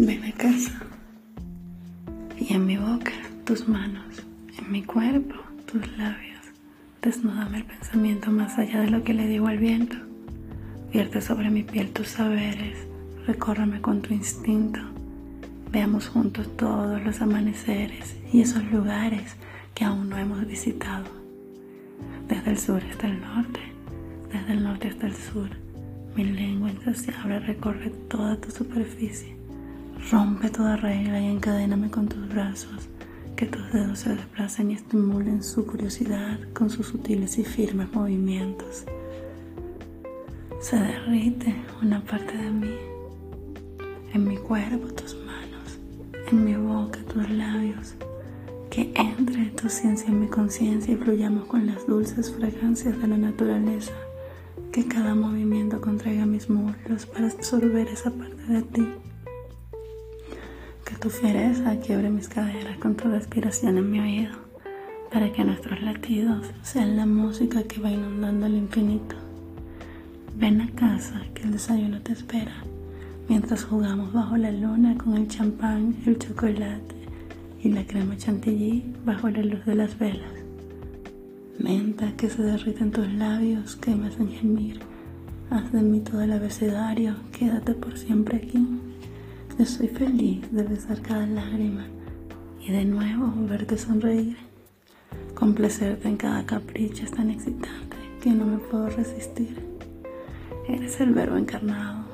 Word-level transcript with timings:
Ven 0.00 0.24
a 0.26 0.32
casa. 0.32 0.80
Y 2.38 2.54
en 2.54 2.66
mi 2.66 2.76
boca, 2.76 3.10
tus 3.44 3.66
manos. 3.66 4.22
En 4.56 4.70
mi 4.70 4.84
cuerpo, 4.84 5.34
tus 5.66 5.98
labios. 5.98 6.38
Desnúdame 7.02 7.58
el 7.58 7.64
pensamiento 7.64 8.30
más 8.30 8.56
allá 8.58 8.82
de 8.82 8.90
lo 8.90 9.02
que 9.02 9.12
le 9.12 9.26
digo 9.26 9.48
al 9.48 9.58
viento. 9.58 9.96
Vierte 10.92 11.20
sobre 11.20 11.50
mi 11.50 11.64
piel 11.64 11.90
tus 11.90 12.10
saberes. 12.10 12.78
Recórreme 13.26 13.80
con 13.80 14.00
tu 14.00 14.14
instinto. 14.14 14.78
Veamos 15.72 16.06
juntos 16.06 16.56
todos 16.56 17.02
los 17.02 17.20
amaneceres 17.20 18.14
y 18.32 18.42
esos 18.42 18.62
lugares 18.70 19.34
que 19.74 19.84
aún 19.84 20.08
no 20.10 20.16
hemos 20.16 20.46
visitado. 20.46 21.06
Desde 22.28 22.52
el 22.52 22.58
sur 22.60 22.80
hasta 22.88 23.08
el 23.08 23.20
norte, 23.20 23.60
desde 24.32 24.52
el 24.52 24.62
norte 24.62 24.86
hasta 24.86 25.08
el 25.08 25.16
sur, 25.16 25.50
mi 26.14 26.22
lengua 26.22 26.70
insaciable 26.70 27.40
recorre 27.40 27.90
toda 28.08 28.40
tu 28.40 28.52
superficie 28.52 29.37
Rompe 30.06 30.48
toda 30.48 30.76
regla 30.76 31.20
y 31.20 31.26
encadéname 31.26 31.90
con 31.90 32.08
tus 32.08 32.26
brazos, 32.30 32.88
que 33.36 33.44
tus 33.44 33.70
dedos 33.72 33.98
se 33.98 34.14
desplacen 34.14 34.70
y 34.70 34.74
estimulen 34.74 35.42
su 35.42 35.66
curiosidad 35.66 36.38
con 36.54 36.70
sus 36.70 36.86
sutiles 36.86 37.36
y 37.36 37.44
firmes 37.44 37.92
movimientos. 37.92 38.84
Se 40.62 40.76
derrite 40.76 41.54
una 41.82 42.02
parte 42.02 42.38
de 42.38 42.50
mí, 42.50 42.74
en 44.14 44.26
mi 44.26 44.38
cuerpo 44.38 44.86
tus 44.94 45.14
manos, 45.14 45.78
en 46.30 46.42
mi 46.42 46.54
boca 46.54 47.00
tus 47.12 47.28
labios, 47.28 47.94
que 48.70 48.90
entre 48.94 49.50
tu 49.50 49.68
ciencia 49.68 50.08
en 50.08 50.20
mi 50.20 50.28
conciencia 50.28 50.94
y 50.94 50.96
fluyamos 50.96 51.44
con 51.44 51.66
las 51.66 51.86
dulces 51.86 52.32
fragancias 52.32 52.98
de 52.98 53.08
la 53.08 53.18
naturaleza, 53.18 53.92
que 54.72 54.86
cada 54.86 55.14
movimiento 55.14 55.82
contraiga 55.82 56.24
mis 56.24 56.48
muslos 56.48 57.04
para 57.04 57.26
absorber 57.26 57.88
esa 57.88 58.10
parte 58.10 58.42
de 58.44 58.62
ti 58.62 58.88
tu 61.00 61.10
fiereza 61.10 61.76
quiebre 61.76 62.10
mis 62.10 62.28
caderas 62.28 62.76
con 62.78 62.96
tu 62.96 63.08
respiración 63.08 63.78
en 63.78 63.90
mi 63.90 64.00
oído, 64.00 64.32
para 65.12 65.32
que 65.32 65.44
nuestros 65.44 65.80
latidos 65.80 66.46
sean 66.62 66.96
la 66.96 67.06
música 67.06 67.62
que 67.62 67.80
va 67.80 67.90
inundando 67.90 68.46
el 68.46 68.56
infinito. 68.56 69.14
Ven 70.36 70.60
a 70.60 70.70
casa 70.72 71.22
que 71.34 71.44
el 71.44 71.52
desayuno 71.52 72.00
te 72.00 72.12
espera, 72.12 72.64
mientras 73.28 73.64
jugamos 73.64 74.12
bajo 74.12 74.36
la 74.36 74.50
luna 74.50 74.98
con 74.98 75.16
el 75.16 75.28
champán, 75.28 75.94
el 76.04 76.18
chocolate 76.18 76.96
y 77.62 77.68
la 77.68 77.86
crema 77.86 78.16
chantilly 78.16 78.84
bajo 79.04 79.30
la 79.30 79.42
luz 79.42 79.64
de 79.66 79.76
las 79.76 79.96
velas. 79.98 80.32
Menta 81.58 82.12
que 82.16 82.28
se 82.28 82.42
derrite 82.42 82.82
en 82.82 82.90
tus 82.90 83.12
labios 83.12 83.76
que 83.76 83.94
me 83.94 84.08
hacen 84.08 84.30
gemir. 84.30 84.80
Haz 85.50 85.70
de 85.72 85.80
mí 85.80 86.00
todo 86.00 86.22
el 86.22 86.32
abecedario, 86.32 87.14
quédate 87.32 87.74
por 87.74 87.96
siempre 87.96 88.38
aquí. 88.38 88.66
Estoy 89.58 89.88
feliz 89.88 90.52
de 90.52 90.62
besar 90.62 91.02
cada 91.02 91.26
lágrima 91.26 91.84
y 92.64 92.70
de 92.70 92.84
nuevo 92.84 93.32
verte 93.48 93.76
sonreír, 93.76 94.36
complacerte 95.34 96.06
en 96.06 96.16
cada 96.16 96.46
capricho 96.46 97.02
es 97.02 97.10
tan 97.10 97.28
excitante 97.28 97.96
que 98.22 98.30
no 98.30 98.46
me 98.46 98.58
puedo 98.58 98.88
resistir. 98.88 99.60
Eres 100.68 101.00
el 101.00 101.12
verbo 101.12 101.36
encarnado. 101.36 102.04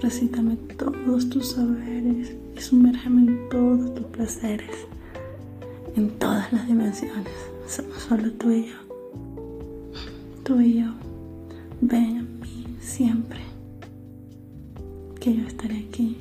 Recítame 0.00 0.56
todos 0.56 1.28
tus 1.28 1.50
saberes 1.50 2.34
y 2.56 2.60
sumérgeme 2.62 3.20
en 3.20 3.48
todos 3.50 3.94
tus 3.94 4.06
placeres. 4.06 4.74
En 5.94 6.08
todas 6.18 6.50
las 6.54 6.66
dimensiones 6.66 7.34
somos 7.68 7.98
solo 7.98 8.32
tú 8.32 8.50
y 8.50 8.68
yo. 8.68 8.76
Tú 10.42 10.58
y 10.58 10.80
yo. 10.80 10.86
Ven 11.82 12.16
a 12.16 12.22
mí 12.22 12.78
siempre. 12.80 13.40
Que 15.20 15.36
yo 15.36 15.46
estaré 15.46 15.86
aquí 15.86 16.16